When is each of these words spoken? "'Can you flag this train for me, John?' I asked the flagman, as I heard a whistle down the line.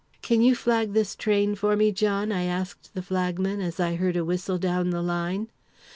"'Can 0.23 0.41
you 0.41 0.55
flag 0.55 0.93
this 0.93 1.13
train 1.15 1.53
for 1.53 1.75
me, 1.75 1.91
John?' 1.91 2.31
I 2.31 2.45
asked 2.45 2.95
the 2.95 3.03
flagman, 3.03 3.61
as 3.61 3.79
I 3.79 3.97
heard 3.97 4.17
a 4.17 4.25
whistle 4.25 4.57
down 4.57 4.89
the 4.89 5.03
line. 5.03 5.51